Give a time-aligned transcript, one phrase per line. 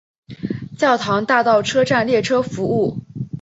[0.79, 2.97] 教堂大道车站列车服务。